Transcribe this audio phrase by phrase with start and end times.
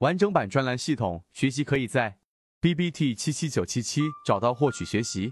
[0.00, 2.16] 完整版专栏系统学习可以在
[2.58, 5.30] B B T 七七九七七找到获取学习。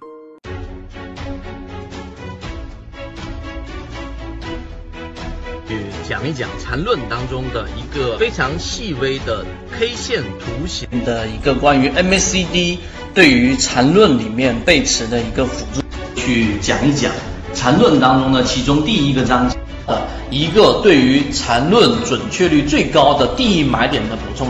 [5.67, 9.43] 去讲一讲缠论当中的一个非常细微的
[9.73, 10.87] K 线图形。
[11.03, 12.79] 的一个关于 MACD
[13.14, 15.80] 对于缠论里面背驰的一个辅助，
[16.14, 17.11] 去讲一讲
[17.55, 19.59] 缠论当中的其中第一个章节
[19.89, 24.48] 的一个对于缠论准确率最高的第一买点的补充，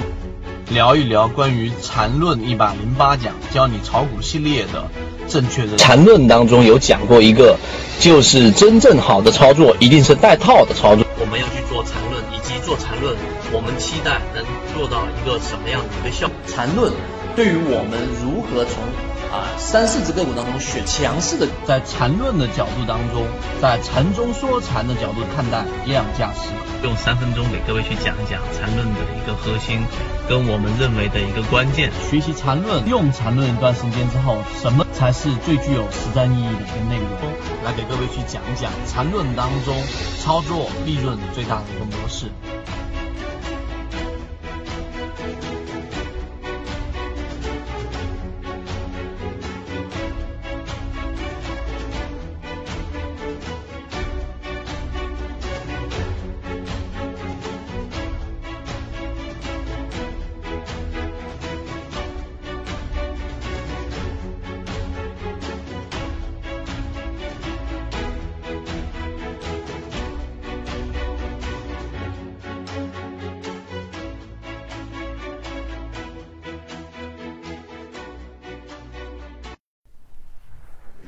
[0.68, 4.90] 聊一聊关于缠论一百零八讲教你炒股系列的
[5.28, 7.56] 正确的缠论当中有讲过一个，
[8.00, 11.06] 就是真正好的操作一定是带套的操作。
[11.20, 13.14] 我们要去做缠论，以及做缠论，
[13.52, 14.44] 我们期待能
[14.74, 16.36] 做到一个什么样的一个效果？
[16.46, 16.92] 缠论
[17.36, 18.82] 对于我们如何从
[19.30, 23.26] 啊三四只个股当中选强势的，在缠论的角度当中，
[23.60, 26.50] 在缠中说禅的角度看待量价时，
[26.82, 29.80] 用三分钟给各位去讲一讲缠论的一个核心，
[30.28, 31.90] 跟我们认为的一个关键。
[32.10, 37.30] 学习缠论，用缠论一段时间之后，什么才是最具有实战意义的一个内容？
[37.64, 39.76] 来给各位去讲一讲缠论当中
[40.22, 42.32] 操作利润最大的一个模式。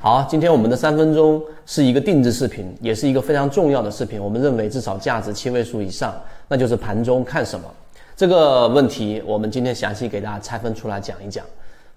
[0.03, 4.19] 好，今天我们的三分钟是一个定制视频，也是一个非常重要的视频。
[4.19, 6.11] 我们认为至少价值七位数以上，
[6.47, 7.67] 那就是盘中看什么
[8.15, 9.21] 这个问题。
[9.27, 11.45] 我们今天详细给大家拆分出来讲一讲。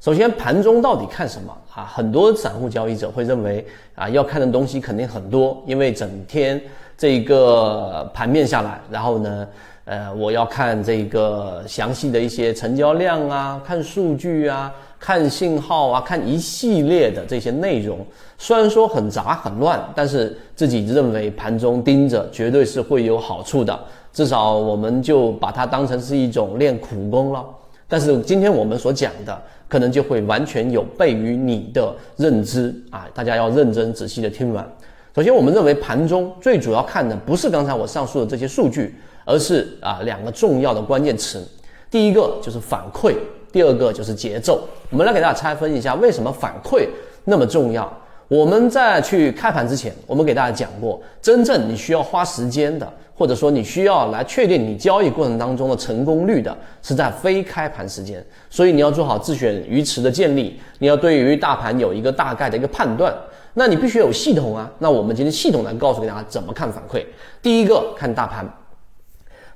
[0.00, 1.90] 首先，盘中到底看什么啊？
[1.94, 6.60] 很多散户交易者会认为啊，要看的东西肯定很多，因为整天
[6.98, 9.48] 这个盘面下来，然后呢，
[9.86, 14.70] 呃，我要看这个详细的一些成交量啊，看数据啊。
[15.04, 17.98] 看信号啊，看一系列的这些内容，
[18.38, 23.78] 虽然说很杂很乱，但是自己认为盘中盯着绝对是会有好处的。
[24.14, 27.44] 至少我们就把它当成是一种练苦功了。
[27.86, 33.06] 但是今天我们所讲的，可能就会完全有悖于你的认知啊！
[33.12, 34.66] 大家要认真仔细的听完。
[35.14, 38.94] 首先，我们认为盘中最主要看的不是刚才我上述的这些数据，
[39.26, 41.46] 而是啊两个重要的关键词。
[41.90, 43.14] 第一个就是反馈。
[43.54, 46.88] 第二个就是节奏，我们来给大家拆分一下，为什么反馈
[47.22, 47.88] 那么重要？
[48.26, 58.20] 我们在去开盘之前，我们给大家讲过，真正你需要花时间的，或者说你需要来确定你交易过程当中的成功率的，是在非开盘时间。
[58.50, 63.14] 所以你要做好自选鱼池的建立，你要对于大盘有一个大概的一个判断，
[63.52, 64.68] 那你必须有系统啊。
[64.80, 67.06] 那我们今天系统来告诉给大家怎么看反馈。
[67.40, 68.44] 第一个看大盘。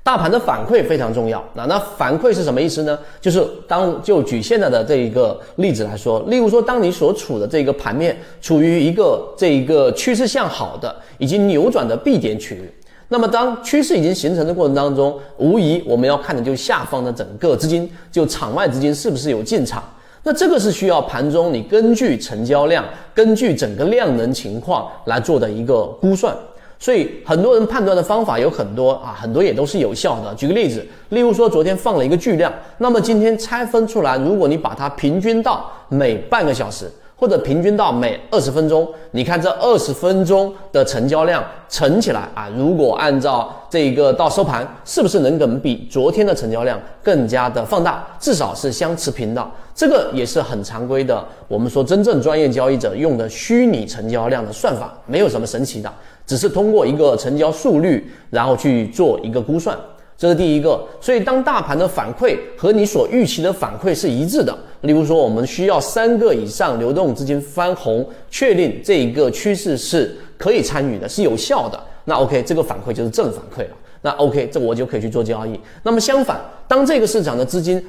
[0.03, 2.98] 大盘的反馈非常重要，那那反馈是什么意思呢？
[3.20, 12.72] 就是当就举现在的这一个例子来说，例如说，当你所处的这个盘面处于一个这一个趋势向好的、已经扭转的 B 点区域，
[13.08, 19.82] 那么当趋势已经形成的过程当中，无疑我们要看的就是下方的整个资金，就场外资金是不是有进场？
[20.22, 26.34] 那这个是需要盘中你根据成交量、根据整个量能情况来做的一个估算。
[26.78, 30.32] 所以很多人判断的方法有很多啊，很多也都是有效的。
[30.34, 48.06] 举个例子，例如说昨天放了一个巨量，那么今天拆分出来，如果你把它平均到每半个小时，或者平均到每二十分钟，你看这二十分钟的成交量乘起来啊，如果按照这个到收盘，是不是能够比昨天的成交量更加的放大？
[48.20, 49.44] 至少是相持平的。
[49.74, 55.92] 这个也是很常规的，我们说真正专业交易者用的虚拟成交量的算法，没有什么神奇的。
[56.28, 59.74] 只是通过一个成交速率，然后去做一个估算，
[60.14, 60.78] 这是第一个。
[61.00, 73.74] 所以当大盘的反馈和你所预期的反馈是一致的，例如说我们需要三个以上流动资金翻红，确定这一个趋势是可以参与的，是有效的，那 OK，这个反馈就是正反馈了。
[74.02, 75.58] 那 OK，这我就可以去做交易。
[75.82, 76.38] 那么相反，
[76.69, 77.82] 当这个市场的资金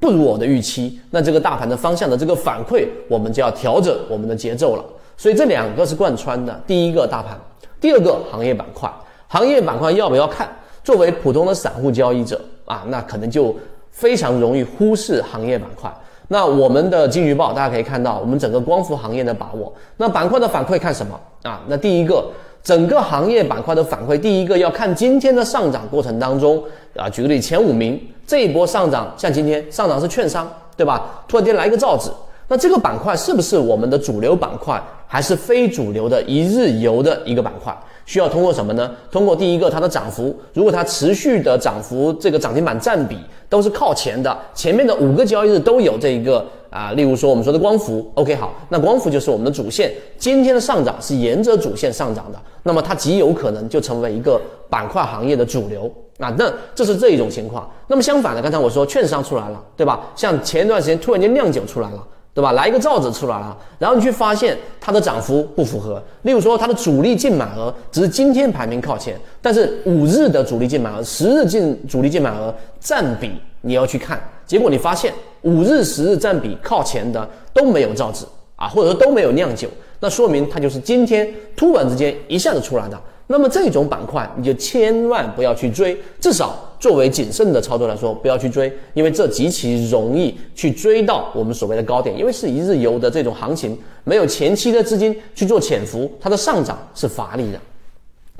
[0.00, 4.84] 不如我的预期，那这个大盘的方向的这个反馈，我们就要调整我们的节奏了。
[5.16, 6.60] 所以这两个是贯穿的。
[6.66, 7.38] 第一个大盘。
[7.84, 8.90] 第二个行业板块，
[9.28, 10.48] 行业板块要不要看？
[10.82, 13.54] 作为普通的散户交易者啊，那可能就
[13.90, 15.94] 非常容易忽视行业板块。
[16.28, 19.70] 那我们的金鱼报大家可以看到，我们整个光伏行业的把握。
[19.98, 21.60] 那板块的反馈看什么啊？
[21.68, 22.24] 那第一个，
[22.62, 26.64] 整个行业板块的反馈，第一个要看今天的上涨过程当中，
[26.96, 31.22] 啊，举个例，前五名这一波上涨，像今天上涨是券商，对吧？
[31.28, 32.10] 突然间来一个造纸，
[32.48, 34.82] 那这个板块是不是我们的主流板块，
[35.14, 37.72] 还是非主流的一日游的一个板块？
[38.04, 38.90] 需要通过什么呢？
[39.12, 43.16] 通过第一个它的涨幅，如果它持续的涨幅，这个涨停板占比
[43.48, 55.88] 都是靠前的，前面的五个交易日都有这一个啊，例如说我们说的光伏，OK 好，那光伏就是我们的主线，今天的上涨是沿着主线上涨的，那么它极有可能就成为一个板块行业的主流
[56.18, 57.70] 啊，那这是这一种情况。
[57.86, 60.10] 那么相反的，刚才我说券商出来了，对吧？
[60.16, 62.04] 像前一段时间突然间酿酒出来了。
[62.34, 62.50] 对吧？
[62.52, 66.02] 来一个造纸出来了，然后你去发现它的涨幅不符合。
[66.22, 78.26] 例如说，它的主力净买额只是今天排名靠前，但是五日的主力净买额、十日净主力净买额占比你要去看，结果你发现五日、十日占比靠前的都没有造纸
[78.56, 79.68] 啊，或者说都没有酿酒，
[80.00, 83.00] 那说明它就是今天突然之间一下子出来的。
[83.26, 97.58] 那么这种板块你就千万不要去追，至少作为谨慎的操作来说，不要去追，因为这极其容易去追到我们所谓的高点，因为是一日游的这种行情，没有前期的资金去做潜伏，它的上涨是乏力的。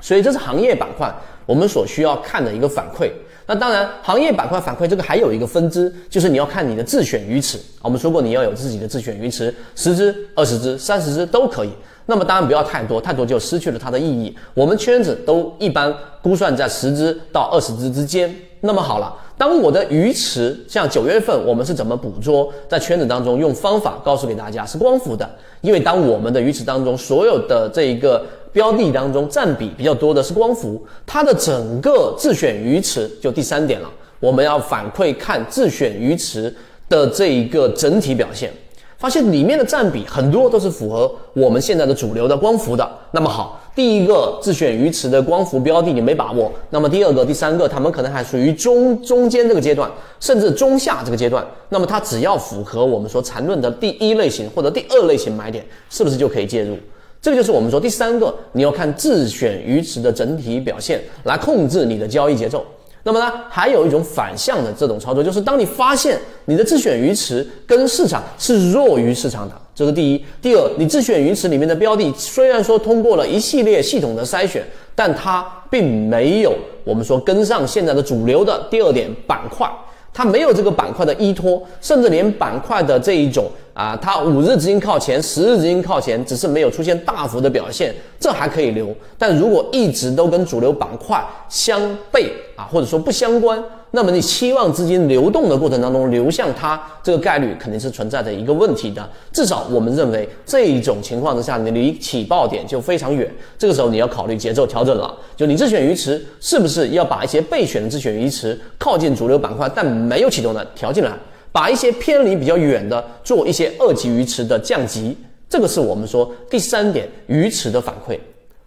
[0.01, 1.11] 所以这是行业板块
[1.45, 3.11] 我们所需要看的一个反馈。
[3.47, 7.59] 那当然，行业板块反馈这个还有一个分支，就是你要看你的自选鱼池。
[7.81, 11.69] 我们说过，你要有自己的自选鱼池，十只、二十只、三十只都可以。
[12.07, 14.35] 那么当然不要太多，太多就失去了它的意义。
[14.55, 15.93] 我们圈子都一般
[16.23, 18.33] 估算在十只到二十只之间。
[18.61, 25.29] 那么好了，当我的鱼池像九月份我们是怎么捕捉，在圈子当中用方法告诉给大家是光伏的，
[25.61, 33.89] 因为当我们的鱼池当中所有的这一个标的当中占比比较多的是光伏，它的整个自选鱼池就第三点了，
[34.21, 36.55] 我们要反馈看自选鱼池
[36.87, 38.49] 的这一个整体表现。
[38.97, 42.89] 发现里面的占比很多都是符合我们现在的主流的光伏的。
[43.11, 49.91] 那么好，第一个自选鱼池的光伏标的你没把握，那么第二个、第三个，他们可能还属于中中间这个阶段，
[50.21, 51.45] 甚至中下这个阶段。
[51.67, 56.77] 那么它只要符合我们说缠论的第一类型或者第二类型买点，是不是就可以介入？
[57.25, 62.63] 这个就是我们说第三个，你要看自选鱼池的整体表现来控制你的交易节奏。
[63.01, 70.23] 那么呢，还有一种反向的这种操作，就是当你发现你的自选鱼池跟市场是弱于市场的，这是第一。
[70.39, 74.63] 第二，你自选鱼池里面的标的虽然说通过了一系列系统的筛选，
[74.93, 79.67] 但它并没有我们说跟上现在的主流的第二点板块。
[80.15, 88.95] 它没有这个板块的依托，甚至连板块的这一种啊，它五日资金靠前，十日资金靠前，只是没有出现大幅的表现，这还可以留。
[89.17, 91.81] 但如果一直都跟主流板块相
[92.13, 93.61] 悖啊，或者说不相关。
[93.95, 99.09] 那么你期望资金流动的过程当中流向它，这个概率肯定是存在着一个问题的。
[99.31, 103.33] 至少我们认为这一种情况之下，你离起爆点就非常远。
[103.57, 111.13] 这个时候你要考虑节奏调整了，就你自选鱼池是不是要把一些备选的自选鱼池靠近主流板块但没有启动的调进来，
[111.53, 115.15] 把一些偏离比较远的做一些二级鱼池的降级。
[115.47, 118.19] 这个是我们说第三点鱼池的反馈。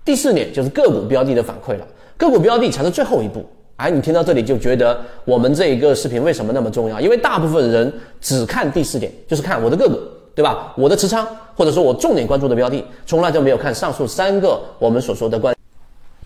[0.07, 1.87] 第四点就是个股标的的反馈了，
[2.17, 3.45] 个股标的才是最后一步。
[3.79, 7.01] 哎，你听到这里就觉得我们这一个视频为什么那么重要？
[7.01, 9.97] 因为大部分人只看第四点，就是看我的个股，
[10.35, 10.73] 对吧？
[10.77, 11.25] 我的持仓，
[11.57, 15.55] 或者说我重点关注的标的，从来就没有看上述三个我们所说的关。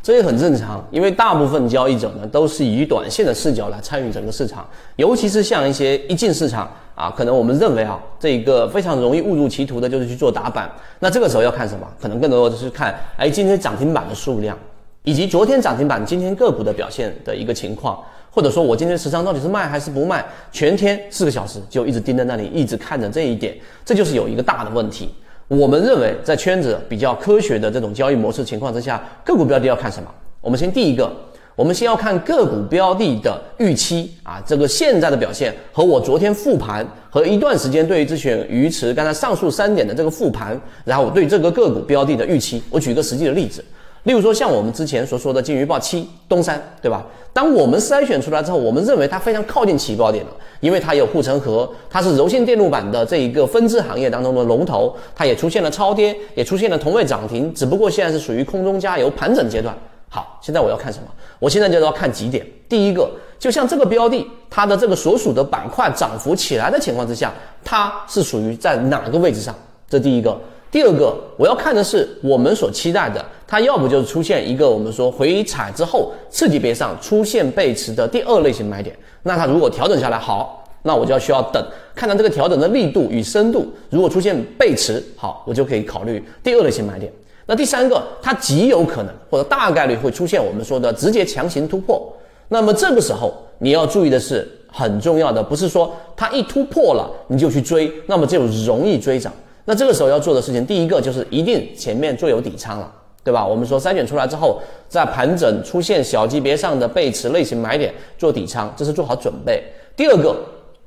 [0.02, 4.66] 这也很正常，因为大部分交易者呢都是以短线的视角来参与整个市场，
[4.96, 10.72] 尤其是像一些一进市场啊，可能我们认为啊，这一个非常容易误入歧途的就是去做打板。
[11.00, 11.86] 那这个时候要看什么？
[12.00, 14.56] 可能更多的是看，哎，今天涨停板的数量。
[15.04, 25.12] 以及昨天涨停板、今天个股的表现的一个情况，或者说我今天持仓到底是卖还是不卖，全天四个小时就一直盯在那里，一直看着这一点，这就是有一个大的问题。
[25.48, 30.08] 我们认为在圈子比较科学的这种交易模式情况之下，个股标的要看什么？
[30.40, 31.12] 我们先第一个，
[31.56, 43.64] 我们先要看个股标的的预期啊，这个现在的表现和我昨天复盘和一段时间对于自选鱼池刚才上述三点的这个复盘，然后我对这个个股标的的预期，我举个实际的例子。
[44.04, 47.06] 例如说，像我们之前所说的金鱼报七东山，对吧？
[47.32, 59.72] 当我们筛选出来之后，我们认为它非常靠近起爆点了，因为它有护城河，它是柔性电路板的这一个分支行业当中的龙头，它也出现了超跌，也出现了同位涨停，只不过现在是属于空中加油盘整阶段。
[60.08, 61.06] 好，现在我要看什么？
[61.38, 62.44] 我现在就要看几点。
[62.68, 67.32] 第一个，就像这个标的，它的这个所属的板块涨幅起来的情况之下，
[67.64, 69.54] 它是属于在哪个位置上？
[69.88, 70.36] 这第一个。
[70.72, 81.62] 第二个，我要看的是我们所期待的，它要不就是出现一个我们说回踩之后次级别上出现背驰的第二类型买点，那它如果调整下来好，那我就要需要等，
[81.94, 87.12] 看它这个调整的力度与深度，如果出现背驰，好，我就可以考虑第二类型买点。
[87.44, 92.10] 那第三个，它极有可能或者大概率会出现我们说的直接强行突破。
[92.48, 99.30] 那么这个时候你要注意的是，很重要的不是说它一突破了你就去追，那么就容易追涨。
[99.64, 102.92] 那这个时候要做的事情，第一个就是一定前面做有底仓了，
[103.22, 103.46] 对吧？
[103.46, 109.62] 我们说筛选出来之后，在盘整出现小级别上的背驰类型买点做底仓，这是做好准备。
[109.96, 110.36] 第二个，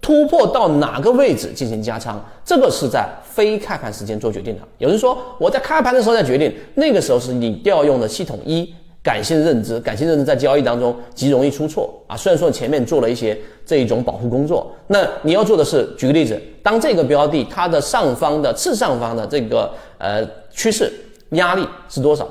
[0.02, 4.62] 突破到哪个位置进行加仓，这个是在非开盘时间做决定的。
[4.78, 8.74] 有人说我在开盘的时候再决定，那个时候是你调用的系统一。
[9.06, 12.18] 感性认知，感性认知在交易当中极容易出错啊。
[12.18, 20.92] 虽然说前面做了一些这一种保护工作，那你要做的是，举个例子，当这个标的它的上方的次上方的这个呃趋势
[21.34, 22.28] 压力是多少，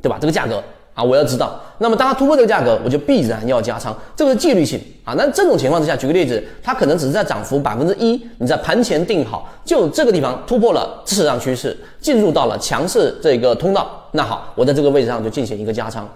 [0.00, 0.18] 对吧？
[0.20, 0.62] 这个价格。
[0.98, 5.14] 啊，我要知道，那么当它突破这个价格，我就必然要加仓，这个是纪律性啊。
[5.16, 16.08] 那这种情况之下，举个例子，它可能只是在涨幅百分之一，你在盘前定好，就这个地方突破了市场趋势，进入到了强势这个通道，那好，我在这个位置上就进行一个加仓。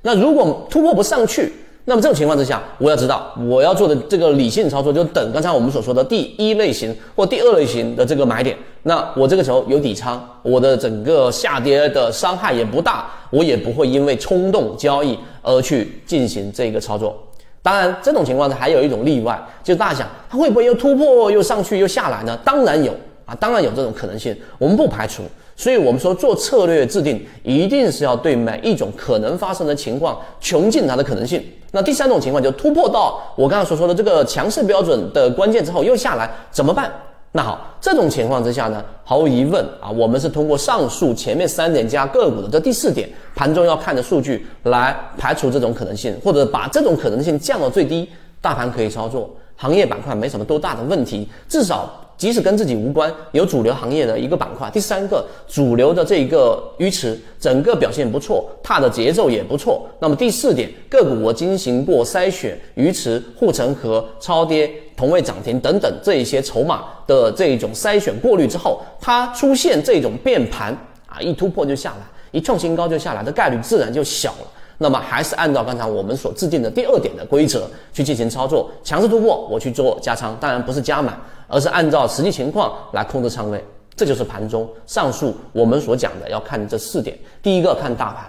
[0.00, 1.52] 那如果突破不上去，
[1.84, 8.56] 那么这种情况之下，我要知道我要做的这个理性操作，就等刚才我们所说的第一类型或第二类型的这个买点。
[8.84, 17.16] 那我这个时候有底仓，我的整个下跌的伤害也不大，我也不会因为冲动交易而去进行这个操作。
[17.62, 22.38] 当然，这种情况呢还有一种例外，就是大家想它会不会又突破又上去又下来呢？
[22.44, 22.92] 当然有
[23.24, 25.24] 啊，当然有这种可能性，我们不排除。
[25.56, 31.42] 所以，我们说做策略制定，一定是要对每一种可能发生的情况穷尽它的可能性。
[31.72, 36.92] 那第三种情况就突破到我刚才所说的这个强势标准的关键之后又下来怎么办？
[37.32, 48.08] 那好，这种情况之下呢，毫无疑问啊，我们是通过上述前面三点加个股的这第四点盘中要看的数据来排除这种可能性，或者把这种可能性降到最低，
[48.40, 51.90] 大盘可以操作，行业板块没什么多大的问题，至少。
[52.22, 54.70] 即使跟自己无关，有主流行业的一个板块。
[54.70, 59.84] 第三个，主流的这个鱼池整个表现不错，踏的节奏也不错。
[59.98, 70.72] 那么第四点，个股我进行过筛选，鱼池、护城河、超跌、同位涨停等等这一些筹码的这一种筛选过滤之后，它出现这种变盘
[71.06, 74.46] 啊，一突破就下来，一创新高就下来的概率自然就小了。
[74.82, 83.64] 那么还是按照刚才我们所制定的第二点的规则去进行操作，强势突破我去做加仓，当然不是加满，而是按照实际情况来控制仓位。
[83.94, 88.24] 这就是盘中上述我们所讲的要看这四点：第一个看大盘，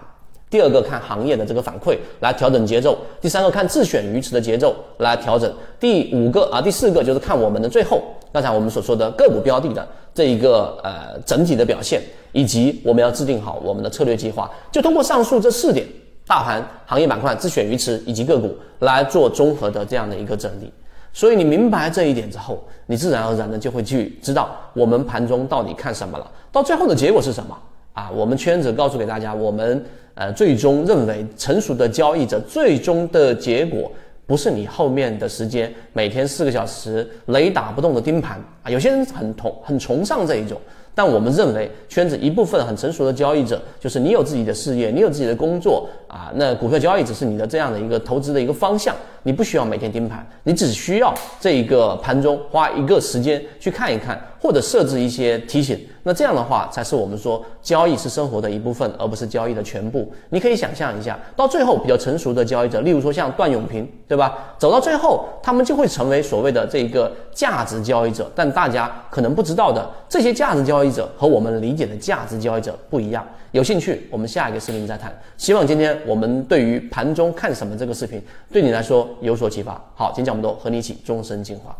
[0.49, 12.01] 第二个看行业的这个反馈来调整节奏，第三个看自选鱼池的节奏来调整，第五个啊第四个就是看我们的最后刚才我们所说的个股标的的这一个呃整体的表现，
[12.33, 15.87] 以及我们要制定好我们的策略计划，就通过上述这四点。
[16.25, 20.71] 大盘、行业板块、自选鱼池以及个股来做综合的这样的一个整理，
[21.11, 26.31] 所以你明白这一点之后，你自然而然的就会去知道我们盘中到底看什么了。
[26.51, 27.57] 到最后的结果是什么
[27.93, 28.09] 啊？
[28.11, 33.91] 我们圈子告诉给大家，我们呃最终认为成熟的交易者最终的结果
[34.25, 38.71] 不是你后面的时间每天四个小时雷打不动的盯盘啊。
[38.71, 40.59] 有些人很同很崇尚这一种。
[40.95, 55.79] 但我们认为，圈子一部分很成熟的交易者，就是你有自己的事业，你有自己的工作啊，那股票交易只是你的这样的一个投资的一个方向，你不需要每天盯盘，你只需要这一个盘中花一个时间去看一看，或者设置一些提醒。
[56.05, 60.11] 那这样的话，才是我们说交易是生活的一部分，而不是交易的全部。
[60.29, 64.53] 你可以想象一下，到最后比较成熟的交易者，例如说像段永平，对吧？
[64.57, 68.29] 走到最后，他们就会成为所谓的这个价值交易者。
[68.35, 73.25] 但大家可能不知道的，这些价值交易者和我们理解的价值交易者不一样。
[73.51, 75.13] 有兴趣，我们下一个视频再谈。
[75.37, 79.81] 希望今天我们对于盘中看什么这个视频，对你来说有所启发。
[79.95, 81.73] 好，今天讲这么多，和你一起终身进化。